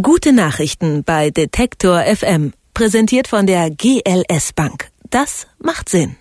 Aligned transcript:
Gute 0.00 0.32
Nachrichten 0.32 1.02
bei 1.02 1.30
Detektor 1.30 2.02
FM. 2.02 2.52
Präsentiert 2.72 3.26
von 3.26 3.48
der 3.48 3.68
GLS 3.68 4.52
Bank. 4.52 4.90
Das 5.10 5.48
macht 5.58 5.88
Sinn. 5.88 6.14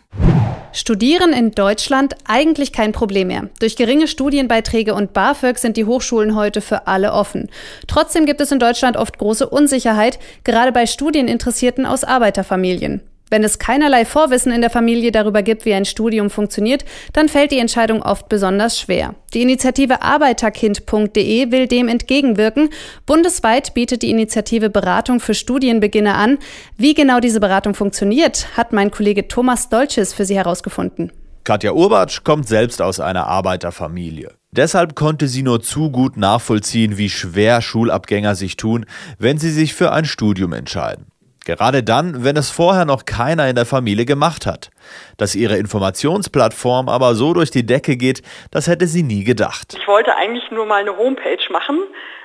Studieren 0.73 1.31
in 1.31 1.51
Deutschland 1.51 2.15
eigentlich 2.25 2.73
kein 2.73 2.91
Problem 2.91 3.27
mehr. 3.27 3.49
Durch 3.59 3.75
geringe 3.75 4.07
Studienbeiträge 4.07 4.95
und 4.95 5.13
BAföG 5.13 5.59
sind 5.59 5.77
die 5.77 5.85
Hochschulen 5.85 6.35
heute 6.35 6.61
für 6.61 6.87
alle 6.87 7.13
offen. 7.13 7.51
Trotzdem 7.85 8.25
gibt 8.25 8.41
es 8.41 8.51
in 8.51 8.57
Deutschland 8.57 8.97
oft 8.97 9.19
große 9.19 9.47
Unsicherheit, 9.47 10.17
gerade 10.43 10.71
bei 10.71 10.87
Studieninteressierten 10.87 11.85
aus 11.85 12.03
Arbeiterfamilien. 12.03 13.01
Wenn 13.29 13.43
es 13.43 13.59
keinerlei 13.59 14.05
Vorwissen 14.05 14.51
in 14.51 14.61
der 14.61 14.69
Familie 14.69 15.11
darüber 15.11 15.43
gibt, 15.43 15.65
wie 15.65 15.73
ein 15.73 15.85
Studium 15.85 16.29
funktioniert, 16.29 16.85
dann 17.13 17.29
fällt 17.29 17.51
die 17.51 17.59
Entscheidung 17.59 18.01
oft 18.01 18.29
besonders 18.29 18.79
schwer. 18.79 19.15
Die 19.33 19.41
Initiative 19.41 20.01
arbeiterkind.de 20.01 21.51
will 21.51 21.67
dem 21.67 21.87
entgegenwirken. 21.87 22.69
Bundesweit 23.05 23.73
bietet 23.73 24.01
die 24.01 24.11
Initiative 24.11 24.69
Beratung 24.69 25.19
für 25.19 25.33
Studienbeginner 25.33 26.15
an. 26.15 26.37
Wie 26.77 26.93
genau 26.93 27.19
diese 27.19 27.39
Beratung 27.39 27.73
funktioniert, 27.73 28.47
hat 28.55 28.71
mein 28.71 28.91
Kollege 28.91 29.27
Thomas 29.27 29.69
Dolces 29.69 30.13
für 30.13 30.25
Sie 30.25 30.35
herausgefunden. 30.35 31.11
Katja 31.43 31.71
Urbatsch 31.71 32.23
kommt 32.23 32.47
selbst 32.47 32.81
aus 32.81 32.99
einer 32.99 33.27
Arbeiterfamilie. 33.27 34.33
Deshalb 34.51 34.95
konnte 34.95 35.27
sie 35.27 35.43
nur 35.43 35.61
zu 35.61 35.91
gut 35.91 36.17
nachvollziehen, 36.17 36.97
wie 36.97 37.09
schwer 37.09 37.61
Schulabgänger 37.61 38.35
sich 38.35 38.57
tun, 38.57 38.85
wenn 39.17 39.37
sie 39.37 39.51
sich 39.51 39.73
für 39.73 39.91
ein 39.91 40.03
Studium 40.05 40.51
entscheiden. 40.51 41.05
Gerade 41.47 41.81
dann, 41.81 42.25
wenn 42.25 42.35
es 42.35 42.51
vorher 42.51 42.83
noch 42.83 43.05
keiner 43.05 43.47
in 43.47 43.55
der 43.55 43.65
Familie 43.65 44.03
gemacht 44.03 44.45
hat. 44.45 44.69
Dass 45.17 45.33
ihre 45.33 45.55
Informationsplattform 45.55 46.89
aber 46.89 47.15
so 47.15 47.33
durch 47.33 47.51
die 47.51 47.65
Decke 47.65 47.95
geht, 47.95 48.21
das 48.51 48.67
hätte 48.67 48.85
sie 48.85 49.01
nie 49.01 49.23
gedacht. 49.23 49.77
Ich 49.79 49.87
wollte 49.87 50.13
eigentlich 50.17 50.51
nur 50.51 50.65
mal 50.65 50.81
eine 50.81 50.97
Homepage 50.97 51.39
machen 51.49 51.79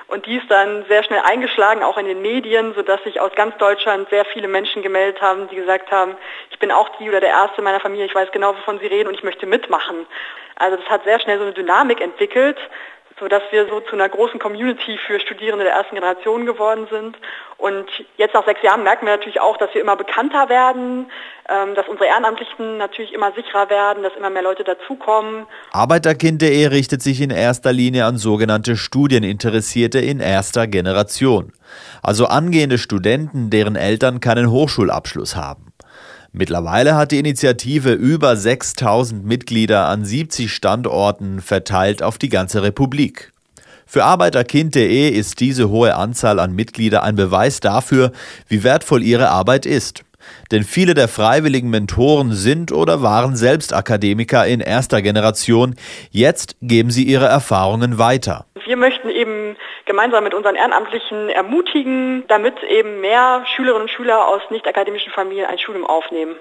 und 0.07 0.25
die 0.25 0.35
ist 0.35 0.51
dann 0.51 0.83
sehr 0.89 1.05
schnell 1.05 1.21
eingeschlagen, 1.23 1.83
auch 1.83 1.97
in 1.97 2.05
den 2.05 2.21
Medien, 2.21 2.73
sodass 2.75 3.01
sich 3.05 3.21
aus 3.21 3.31
ganz 3.35 3.55
Deutschland 3.59 4.09
sehr 4.09 4.25
viele 4.25 4.49
Menschen 4.49 4.83
gemeldet 4.83 5.21
haben, 5.21 5.47
die 5.47 5.55
gesagt 5.55 5.89
haben, 5.89 6.17
ich 6.51 6.59
bin 6.59 6.73
auch 6.73 6.89
die 6.99 7.07
oder 7.07 7.21
der 7.21 7.29
Erste 7.29 7.61
meiner 7.61 7.79
Familie, 7.79 8.05
ich 8.05 8.15
weiß 8.15 8.29
genau, 8.33 8.53
wovon 8.57 8.77
Sie 8.79 8.87
reden 8.87 9.07
und 9.07 9.15
ich 9.15 9.23
möchte 9.23 9.45
mitmachen. 9.45 10.05
Also 10.57 10.75
das 10.75 10.85
hat 10.89 11.05
sehr 11.05 11.21
schnell 11.21 11.37
so 11.37 11.45
eine 11.45 11.53
Dynamik 11.53 12.01
entwickelt 12.01 12.57
sodass 13.19 13.43
wir 13.51 13.67
so 13.67 13.79
zu 13.81 13.93
einer 13.93 14.09
großen 14.09 14.39
Community 14.39 14.97
für 15.05 15.19
Studierende 15.19 15.65
der 15.65 15.73
ersten 15.73 15.95
Generation 15.95 16.45
geworden 16.45 16.87
sind. 16.89 17.17
Und 17.57 17.85
jetzt 18.17 18.33
nach 18.33 18.45
sechs 18.45 18.61
Jahren 18.61 18.83
merken 18.83 19.05
wir 19.05 19.13
natürlich 19.13 19.39
auch, 19.39 19.57
dass 19.57 19.73
wir 19.73 19.81
immer 19.81 19.95
bekannter 19.95 20.49
werden, 20.49 21.05
ähm, 21.49 21.75
dass 21.75 21.87
unsere 21.87 22.07
Ehrenamtlichen 22.07 22.77
natürlich 22.77 23.13
immer 23.13 23.31
sicherer 23.33 23.69
werden, 23.69 24.03
dass 24.03 24.13
immer 24.15 24.29
mehr 24.29 24.41
Leute 24.41 24.63
dazukommen. 24.63 25.45
Arbeiterkind.de 25.71 26.67
richtet 26.67 27.01
sich 27.01 27.21
in 27.21 27.29
erster 27.29 27.71
Linie 27.71 28.05
an 28.05 28.17
sogenannte 28.17 28.75
Studieninteressierte 28.75 29.99
in 29.99 30.19
erster 30.19 30.67
Generation, 30.67 31.53
also 32.01 32.25
angehende 32.25 32.77
Studenten, 32.77 33.49
deren 33.49 33.75
Eltern 33.75 34.19
keinen 34.19 34.49
Hochschulabschluss 34.49 35.35
haben. 35.35 35.72
Mittlerweile 36.35 36.95
hat 36.95 37.11
die 37.11 37.19
Initiative 37.19 37.93
über 37.93 38.35
6000 38.35 39.23
Mitglieder 39.23 39.85
an 39.85 40.03
70 40.03 40.51
Standorten 40.51 41.41
verteilt 41.41 42.01
auf 42.01 42.17
die 42.17 42.29
ganze 42.29 42.63
Republik. 42.63 43.31
Für 43.85 44.05
Arbeiterkind.de 44.05 45.09
ist 45.09 45.39
diese 45.39 45.69
hohe 45.69 45.95
Anzahl 45.95 46.39
an 46.39 46.55
Mitgliedern 46.55 47.03
ein 47.03 47.15
Beweis 47.15 47.59
dafür, 47.59 48.11
wie 48.47 48.63
wertvoll 48.63 49.03
ihre 49.03 49.29
Arbeit 49.29 49.67
ist. 49.67 50.05
Denn 50.51 50.63
viele 50.63 50.93
der 50.93 51.07
freiwilligen 51.07 51.69
Mentoren 51.69 52.31
sind 52.31 52.71
oder 52.71 53.01
waren 53.01 53.35
selbst 53.35 53.73
Akademiker 53.73 54.45
in 54.45 54.59
erster 54.59 55.01
Generation. 55.01 55.75
Jetzt 56.11 56.55
geben 56.61 56.91
sie 56.91 57.03
ihre 57.03 57.25
Erfahrungen 57.25 57.97
weiter. 57.97 58.45
Wir 58.65 58.77
möchten 58.77 59.09
eben 59.09 59.55
gemeinsam 59.85 60.23
mit 60.23 60.33
unseren 60.33 60.55
Ehrenamtlichen 60.55 61.29
ermutigen, 61.29 62.23
damit 62.27 62.63
eben 62.63 63.01
mehr 63.01 63.43
Schülerinnen 63.55 63.83
und 63.83 63.89
Schüler 63.89 64.27
aus 64.27 64.41
nicht 64.49 64.67
akademischen 64.67 65.11
Familien 65.11 65.45
ein 65.45 65.59
Studium 65.59 65.85
aufnehmen. 65.85 66.35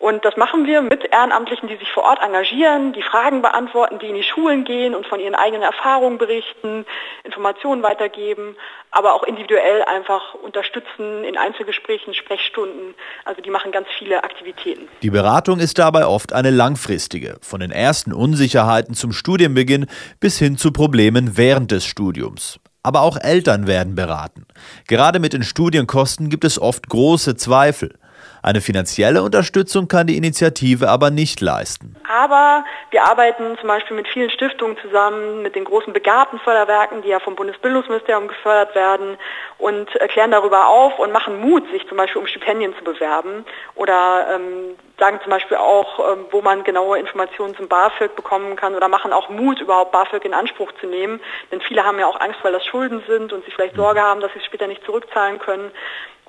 Und 0.00 0.24
das 0.24 0.34
machen 0.38 0.64
wir 0.64 0.80
mit 0.80 1.04
Ehrenamtlichen, 1.12 1.68
die 1.68 1.76
sich 1.76 1.92
vor 1.92 2.04
Ort 2.04 2.22
engagieren, 2.22 2.94
die 2.94 3.02
Fragen 3.02 3.42
beantworten, 3.42 3.98
die 3.98 4.06
in 4.06 4.14
die 4.14 4.22
Schulen 4.22 4.64
gehen 4.64 4.94
und 4.94 5.06
von 5.06 5.20
ihren 5.20 5.34
eigenen 5.34 5.60
Erfahrungen 5.60 6.16
berichten, 6.16 6.86
Informationen 7.22 7.82
weitergeben, 7.82 8.56
aber 8.92 9.12
auch 9.12 9.22
individuell 9.24 9.82
einfach 9.82 10.32
unterstützen 10.32 11.22
in 11.22 11.36
Einzelgesprächen, 11.36 12.14
Sprechstunden. 12.14 12.94
Also 13.26 13.42
die 13.42 13.50
machen 13.50 13.72
ganz 13.72 13.88
viele 13.98 14.24
Aktivitäten. 14.24 14.88
Die 15.02 15.10
Beratung 15.10 15.58
ist 15.58 15.78
dabei 15.78 16.06
oft 16.06 16.32
eine 16.32 16.48
langfristige, 16.48 17.36
von 17.42 17.60
den 17.60 17.70
ersten 17.70 18.14
Unsicherheiten 18.14 18.94
zum 18.94 19.12
Studienbeginn 19.12 19.84
bis 20.18 20.38
hin 20.38 20.56
zu 20.56 20.72
Problemen 20.72 21.36
während 21.36 21.72
des 21.72 21.84
Studiums. 21.84 22.58
Aber 22.82 23.02
auch 23.02 23.18
Eltern 23.18 23.66
werden 23.66 23.96
beraten. 23.96 24.46
Gerade 24.88 25.18
mit 25.18 25.34
den 25.34 25.42
Studienkosten 25.42 26.30
gibt 26.30 26.44
es 26.46 26.58
oft 26.58 26.88
große 26.88 27.36
Zweifel. 27.36 27.99
Eine 28.42 28.60
finanzielle 28.60 29.22
Unterstützung 29.22 29.86
kann 29.88 30.06
die 30.06 30.16
Initiative 30.16 30.88
aber 30.88 31.10
nicht 31.10 31.40
leisten. 31.40 31.96
Aber 32.08 32.64
wir 32.90 33.04
arbeiten 33.04 33.56
zum 33.58 33.68
Beispiel 33.68 33.96
mit 33.96 34.08
vielen 34.08 34.30
Stiftungen 34.30 34.76
zusammen, 34.80 35.42
mit 35.42 35.54
den 35.54 35.64
großen 35.64 35.92
Begabtenförderwerken, 35.92 37.02
die 37.02 37.08
ja 37.08 37.20
vom 37.20 37.36
Bundesbildungsministerium 37.36 38.28
gefördert 38.28 38.74
werden 38.74 39.18
und 39.58 39.94
erklären 39.96 40.30
darüber 40.30 40.68
auf 40.68 40.98
und 40.98 41.12
machen 41.12 41.40
Mut, 41.40 41.70
sich 41.70 41.86
zum 41.86 41.98
Beispiel 41.98 42.20
um 42.20 42.26
Stipendien 42.26 42.74
zu 42.78 42.84
bewerben 42.84 43.44
oder 43.74 44.26
ähm, 44.34 44.76
sagen 44.98 45.20
zum 45.22 45.30
Beispiel 45.30 45.56
auch, 45.56 45.98
ähm, 46.12 46.26
wo 46.30 46.40
man 46.40 46.64
genaue 46.64 46.98
Informationen 46.98 47.56
zum 47.56 47.68
BAföG 47.68 48.14
bekommen 48.16 48.56
kann 48.56 48.74
oder 48.74 48.88
machen 48.88 49.12
auch 49.12 49.28
Mut, 49.28 49.60
überhaupt 49.60 49.92
BAföG 49.92 50.24
in 50.24 50.34
Anspruch 50.34 50.72
zu 50.80 50.86
nehmen. 50.86 51.20
Denn 51.50 51.60
viele 51.60 51.84
haben 51.84 51.98
ja 51.98 52.06
auch 52.06 52.20
Angst, 52.20 52.38
weil 52.42 52.52
das 52.52 52.64
Schulden 52.64 53.02
sind 53.06 53.32
und 53.32 53.44
sie 53.44 53.50
vielleicht 53.50 53.76
Sorge 53.76 54.00
haben, 54.00 54.20
dass 54.20 54.32
sie 54.32 54.38
es 54.38 54.44
später 54.44 54.66
nicht 54.66 54.84
zurückzahlen 54.84 55.38
können. 55.38 55.70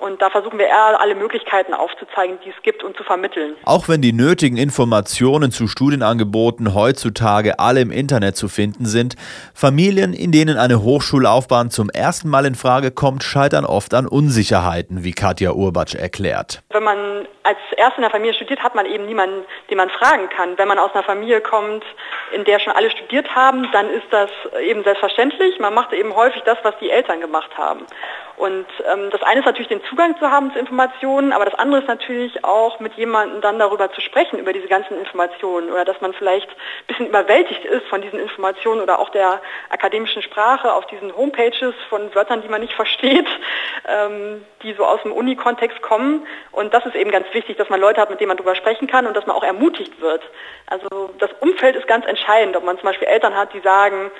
Und 0.02 0.20
da 0.20 0.30
versuchen 0.30 0.58
wir 0.58 0.66
eher 0.66 1.00
alle 1.00 1.14
Möglichkeiten 1.14 1.74
aufzuzeigen, 1.74 2.36
die 2.44 2.50
es 2.50 2.60
gibt 2.64 2.82
und 2.82 2.96
zu 2.96 3.04
vermitteln. 3.04 3.54
Auch 3.64 3.88
wenn 3.88 4.02
die 4.02 4.12
nötigen 4.12 4.56
Informationen 4.56 5.52
zu 5.52 5.68
Studienangeboten 5.68 6.74
heutzutage 6.74 7.60
alle 7.60 7.82
im 7.82 7.92
Internet 7.92 8.34
zu 8.34 8.48
finden 8.48 8.84
sind, 8.84 9.14
Familien, 9.54 10.12
in 10.12 10.32
denen 10.32 10.58
eine 10.58 10.82
Hochschullaufbahn 10.82 11.70
zum 11.70 11.88
ersten 11.88 12.28
Mal 12.28 12.46
in 12.46 12.56
Frage 12.56 12.90
kommt, 12.90 13.22
scheitern 13.22 13.64
oft 13.64 13.94
an 13.94 14.08
Unsicherheiten, 14.08 15.04
wie 15.04 15.12
Katja 15.12 15.52
Urbatsch 15.52 15.94
erklärt. 15.94 16.62
Wenn 16.70 16.82
man 16.82 17.28
als 17.44 17.58
Erste 17.76 17.98
in 17.98 18.02
der 18.02 18.10
Familie 18.10 18.34
studiert, 18.34 18.60
hat 18.60 18.74
man 18.74 18.86
eben 18.86 19.06
niemanden, 19.06 19.44
den 19.70 19.76
man 19.76 19.88
fragen 19.90 20.28
kann. 20.30 20.58
Wenn 20.58 20.68
man 20.68 20.78
aus 20.78 20.92
einer 20.94 21.04
Familie 21.04 21.40
kommt, 21.40 21.84
in 22.32 22.44
der 22.44 22.58
schon 22.58 22.72
alle 22.72 22.90
studiert 22.90 23.34
haben, 23.36 23.68
dann 23.72 23.88
ist 23.88 24.06
das 24.10 24.30
eben 24.60 24.82
selbstverständlich. 24.82 25.60
Man 25.60 25.74
macht 25.74 25.92
eben 25.92 26.14
häufig 26.14 26.42
das, 26.42 26.58
was 26.64 26.74
die 26.80 26.90
Eltern 26.90 27.20
gemacht 27.20 27.50
haben. 27.56 27.86
Und 28.36 28.66
ähm, 28.92 29.10
das 29.10 29.22
eine 29.22 29.40
ist 29.40 29.46
natürlich 29.46 29.68
den 29.68 29.82
Zugang 29.92 30.16
zu 30.18 30.30
haben 30.30 30.50
zu 30.54 30.58
Informationen, 30.58 31.34
aber 31.34 31.44
das 31.44 31.52
andere 31.58 31.82
ist 31.82 31.86
natürlich 31.86 32.42
auch 32.44 32.80
mit 32.80 32.94
jemandem 32.94 33.42
dann 33.42 33.58
darüber 33.58 33.92
zu 33.92 34.00
sprechen, 34.00 34.38
über 34.38 34.54
diese 34.54 34.66
ganzen 34.66 34.98
Informationen 34.98 35.70
oder 35.70 35.84
dass 35.84 36.00
man 36.00 36.14
vielleicht 36.14 36.48
ein 36.48 36.86
bisschen 36.86 37.08
überwältigt 37.08 37.62
ist 37.66 37.86
von 37.88 38.00
diesen 38.00 38.18
Informationen 38.18 38.80
oder 38.80 38.98
auch 38.98 39.10
der 39.10 39.42
akademischen 39.68 40.22
Sprache 40.22 40.72
auf 40.72 40.86
diesen 40.86 41.14
Homepages 41.14 41.74
von 41.90 42.14
Wörtern, 42.14 42.40
die 42.40 42.48
man 42.48 42.62
nicht 42.62 42.72
versteht, 42.72 43.26
ähm, 43.86 44.42
die 44.62 44.72
so 44.72 44.86
aus 44.86 45.02
dem 45.02 45.12
Uni-Kontext 45.12 45.82
kommen. 45.82 46.26
Und 46.52 46.72
das 46.72 46.86
ist 46.86 46.94
eben 46.94 47.10
ganz 47.10 47.26
wichtig, 47.34 47.58
dass 47.58 47.68
man 47.68 47.78
Leute 47.78 48.00
hat, 48.00 48.08
mit 48.08 48.18
denen 48.18 48.28
man 48.28 48.38
darüber 48.38 48.54
sprechen 48.54 48.86
kann 48.86 49.06
und 49.06 49.14
dass 49.14 49.26
man 49.26 49.36
auch 49.36 49.44
ermutigt 49.44 50.00
wird. 50.00 50.22
Also 50.68 51.10
das 51.18 51.30
Umfeld 51.40 51.76
ist 51.76 51.86
ganz 51.86 52.06
entscheidend, 52.06 52.56
ob 52.56 52.64
man 52.64 52.78
zum 52.78 52.86
Beispiel 52.86 53.08
Eltern 53.08 53.36
hat, 53.36 53.52
die 53.52 53.60
sagen, 53.60 54.10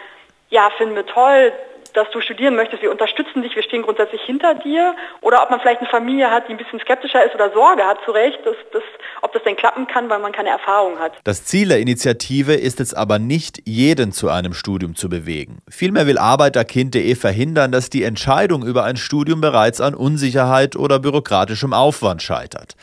ja, 0.50 0.68
finden 0.76 0.96
wir 0.96 1.06
toll, 1.06 1.50
dass 1.94 2.10
du 2.10 2.20
studieren 2.20 2.54
möchtest, 2.54 2.82
wir 2.82 2.90
unterstützen 2.90 3.42
dich, 3.42 3.54
wir 3.54 3.62
stehen 3.62 3.82
grundsätzlich 3.82 4.22
hinter 4.22 4.54
dir. 4.54 4.94
Oder 5.20 5.42
ob 5.42 5.50
man 5.50 5.60
vielleicht 5.60 5.80
eine 5.80 5.88
Familie 5.88 6.30
hat, 6.30 6.48
die 6.48 6.52
ein 6.52 6.58
bisschen 6.58 6.80
skeptischer 6.80 7.24
ist 7.24 7.34
oder 7.34 7.52
Sorge 7.52 7.84
hat, 7.84 7.98
zu 8.04 8.10
Recht, 8.10 8.38
dass, 8.44 8.56
dass, 8.72 8.82
ob 9.22 9.32
das 9.32 9.42
denn 9.42 9.56
klappen 9.56 9.86
kann, 9.86 10.08
weil 10.08 10.18
man 10.18 10.32
keine 10.32 10.50
Erfahrung 10.50 10.98
hat. 10.98 11.12
Das 11.24 11.44
Ziel 11.44 11.68
der 11.68 11.80
Initiative 11.80 12.54
ist 12.54 12.80
es 12.80 12.94
aber 12.94 13.18
nicht, 13.18 13.62
jeden 13.66 14.12
zu 14.12 14.28
einem 14.28 14.54
Studium 14.54 14.94
zu 14.94 15.08
bewegen. 15.08 15.58
Vielmehr 15.68 16.06
will 16.06 16.18
Arbeiterkind.de 16.18 17.14
verhindern, 17.14 17.72
dass 17.72 17.90
die 17.90 18.04
Entscheidung 18.04 18.64
über 18.64 18.84
ein 18.84 18.96
Studium 18.96 19.40
bereits 19.40 19.80
an 19.80 19.94
Unsicherheit 19.94 20.76
oder 20.76 20.98
bürokratischem 20.98 21.72
Aufwand 21.72 22.22
scheitert. 22.22 22.74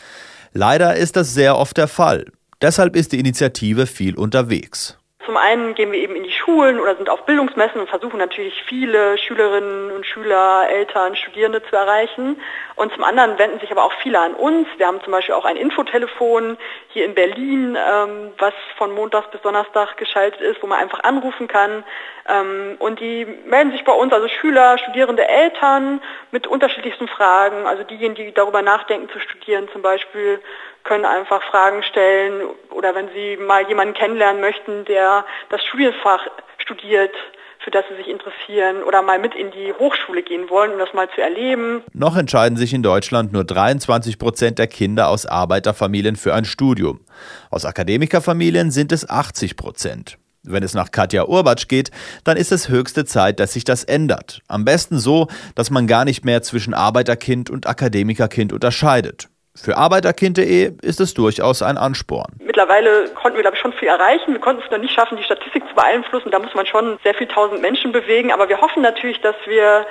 Leider 0.54 0.96
ist 0.96 1.16
das 1.16 1.34
sehr 1.34 1.58
oft 1.58 1.78
der 1.78 1.88
Fall. 1.88 2.26
Deshalb 2.62 2.96
ist 2.96 3.14
die 3.14 3.20
Initiative 3.20 3.88
viel 3.88 4.16
unterwegs. 4.16 4.99
Zum 5.30 5.38
einen 5.38 5.76
gehen 5.76 5.92
wir 5.92 6.00
eben 6.00 6.16
in 6.16 6.24
die 6.24 6.32
Schulen 6.32 6.80
oder 6.80 6.96
sind 6.96 7.08
auf 7.08 7.24
Bildungsmessen 7.28 7.80
und 7.80 7.88
versuchen 7.88 8.18
natürlich 8.18 8.64
viele 8.64 9.16
Schülerinnen 9.20 9.92
und 9.92 10.04
Schüler, 10.04 10.68
Eltern, 10.68 11.16
Studierende 11.16 11.62
zu 11.62 11.76
erreichen. 11.76 12.42
Und 12.76 12.92
zum 12.94 13.04
anderen 13.04 13.38
wenden 13.38 13.60
sich 13.60 13.70
aber 13.70 13.84
auch 13.84 13.94
viele 14.02 14.20
an 14.20 14.34
uns. 14.34 14.68
Wir 14.78 14.88
haben 14.88 15.00
zum 15.04 15.12
Beispiel 15.12 15.36
auch 15.36 15.46
ein 15.46 15.56
Infotelefon 15.56 16.58
hier 16.88 17.06
in 17.06 17.14
Berlin, 17.14 17.78
ähm, 17.78 18.32
was 18.40 18.56
von 18.78 18.92
Montags 18.92 19.30
bis 19.30 19.40
Donnerstag 19.42 19.98
geschaltet 19.98 20.42
ist, 20.42 20.64
wo 20.64 20.66
man 20.66 20.80
einfach 20.80 21.04
anrufen 21.04 21.48
kann. 21.48 21.84
Ähm, 22.28 22.78
und 22.80 23.00
die 23.00 23.28
melden 23.46 23.72
sich 23.72 23.84
bei 23.84 23.94
uns, 23.94 24.12
also 24.12 24.28
Schüler, 24.28 24.80
Studierende, 24.80 25.28
Eltern 25.28 26.02
mit 26.32 26.48
unterschiedlichsten 26.48 27.08
Fragen. 27.08 27.68
Also 27.68 27.84
diejenigen, 27.84 28.16
die 28.16 28.34
darüber 28.34 28.64
nachdenken 28.64 29.10
zu 29.10 29.20
studieren 29.20 29.70
zum 29.74 29.84
Beispiel, 29.84 30.42
können 30.84 31.06
einfach 31.06 31.42
Fragen 31.44 31.84
stellen 31.84 32.50
oder 32.72 32.96
wenn 32.96 33.10
Sie 33.10 33.38
mal 33.38 33.68
jemanden 33.68 33.94
kennenlernen 33.94 34.42
möchten, 34.42 34.86
der 34.86 35.26
das 35.50 35.64
Studienfach 35.66 36.28
studiert, 36.58 37.16
für 37.60 37.72
das 37.72 37.84
sie 37.90 37.98
sich 37.98 38.08
interessieren 38.08 38.84
oder 38.84 39.02
mal 39.02 39.20
mit 39.20 39.36
in 39.36 39.52
die 39.52 39.74
Hochschule 39.74 40.24
gehen 40.24 40.50
wollen, 40.50 40.72
um 40.72 40.80
das 40.80 40.94
mal 40.94 41.10
zu 41.14 41.22
erleben. 41.22 41.84
Noch 41.94 42.16
entscheiden 42.16 42.58
sich 42.58 42.74
in 42.74 42.84
Deutschland 42.84 43.34
nur 43.34 43.44
23 43.44 44.18
Prozent 44.18 44.60
der 44.60 44.68
Kinder 44.68 45.10
aus 45.10 45.26
Arbeiterfamilien 45.26 46.16
für 46.16 46.34
ein 46.34 46.46
Studium. 46.46 47.02
Aus 47.50 47.66
Akademikerfamilien 47.66 48.72
sind 48.72 48.92
es 48.92 49.10
80 49.10 49.58
Prozent. 49.58 50.18
Wenn 50.44 50.64
es 50.64 50.74
nach 50.74 50.92
Katja 50.92 51.26
Urbatsch 51.26 51.68
geht, 51.68 51.92
dann 52.24 52.38
ist 52.38 52.54
es 52.54 52.70
höchste 52.70 53.04
Zeit, 53.04 53.42
dass 53.42 53.54
sich 53.54 53.66
das 53.66 53.84
ändert. 53.84 54.42
Am 54.48 54.64
besten 54.64 54.98
so, 54.98 55.28
dass 55.54 55.70
man 55.70 55.86
gar 55.86 56.06
nicht 56.06 56.24
mehr 56.24 56.42
zwischen 56.42 56.74
Arbeiterkind 56.74 57.50
und 57.50 57.68
Akademikerkind 57.68 58.54
unterscheidet. 58.54 59.28
Für 59.62 59.76
Arbeiterkind.de 59.76 60.72
ist 60.82 61.02
es 61.02 61.14
durchaus 61.14 61.62
ein 61.62 61.78
Ansporn. 61.78 62.32
Mittlerweile 62.40 63.10
konnten 63.10 63.38
wir, 63.38 63.42
glaube 63.42 63.58
ich, 63.58 63.62
schon 63.62 63.74
viel 63.74 63.90
erreichen. 63.90 64.32
Wir 64.32 64.40
konnten 64.40 64.62
es 64.64 64.72
noch 64.72 64.78
nicht 64.78 64.94
schaffen, 64.94 65.18
die 65.18 65.24
Statistik 65.24 65.68
zu 65.68 65.76
beeinflussen. 65.76 66.32
Da 66.32 66.40
muss 66.40 66.54
man 66.54 66.66
schon 66.66 66.98
sehr 67.04 67.14
viel 67.14 67.28
tausend 67.28 67.62
Menschen 67.62 67.92
bewegen. 67.92 68.32
Aber 68.32 68.48
wir 68.48 68.62
hoffen 68.62 68.82
natürlich, 68.82 69.20
dass 69.20 69.36
wir 69.46 69.86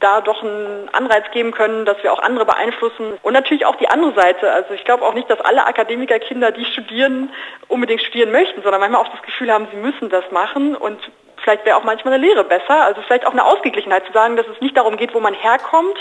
da 0.00 0.20
doch 0.20 0.42
einen 0.42 0.90
Anreiz 0.92 1.24
geben 1.32 1.52
können, 1.52 1.86
dass 1.86 2.02
wir 2.02 2.12
auch 2.12 2.18
andere 2.18 2.44
beeinflussen. 2.44 3.14
Und 3.22 3.32
natürlich 3.32 3.64
auch 3.64 3.76
die 3.76 3.88
andere 3.88 4.12
Seite. 4.12 4.52
Also 4.52 4.74
ich 4.74 4.84
glaube 4.84 5.04
auch 5.04 5.14
nicht, 5.14 5.30
dass 5.30 5.40
alle 5.40 5.66
Akademikerkinder, 5.66 6.52
die 6.52 6.66
studieren, 6.66 7.30
unbedingt 7.68 8.02
studieren 8.02 8.32
möchten, 8.32 8.62
sondern 8.62 8.80
manchmal 8.80 9.00
auch 9.00 9.12
das 9.12 9.22
Gefühl 9.22 9.50
haben, 9.50 9.66
sie 9.70 9.78
müssen 9.78 10.10
das 10.10 10.30
machen. 10.30 10.76
Und 10.76 10.98
vielleicht 11.42 11.64
wäre 11.64 11.78
auch 11.78 11.84
manchmal 11.84 12.12
eine 12.14 12.26
Lehre 12.26 12.44
besser. 12.44 12.84
Also 12.84 13.00
vielleicht 13.00 13.26
auch 13.26 13.32
eine 13.32 13.46
Ausgeglichenheit 13.46 14.04
zu 14.04 14.12
sagen, 14.12 14.36
dass 14.36 14.46
es 14.46 14.60
nicht 14.60 14.76
darum 14.76 14.98
geht, 14.98 15.14
wo 15.14 15.20
man 15.20 15.32
herkommt 15.32 15.96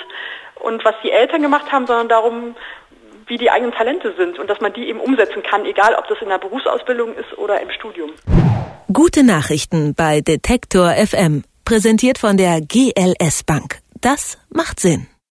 und 0.56 0.84
was 0.84 0.96
die 1.04 1.12
Eltern 1.12 1.42
gemacht 1.42 1.72
haben, 1.72 1.86
sondern 1.86 2.10
darum, 2.10 2.56
wie 3.28 3.38
die 3.38 3.50
eigenen 3.50 3.74
Talente 3.74 4.14
sind 4.18 4.40
und 4.40 4.50
dass 4.50 4.62
man 4.62 4.74
die 4.74 4.88
eben 4.88 5.00
umsetzen 5.00 5.44
kann, 5.44 5.66
egal 5.66 5.96
ob 5.96 6.08
das 6.08 6.18
in 6.22 6.30
der 6.30 6.38
Berufsausbildung 6.38 7.16
ist 7.16 7.38
oder 7.38 7.62
im 7.62 7.70
Studium. 7.72 8.12
Gute 8.92 9.24
Nachrichten 9.24 9.94
bei 9.96 10.22
Detektor 10.22 10.92
FM, 10.92 11.44
präsentiert 11.66 12.18
von 12.18 12.38
der 12.38 12.62
GLS 12.62 13.44
Bank. 13.44 13.80
Das 14.02 14.38
macht 14.50 14.80
Sinn. 14.80 15.08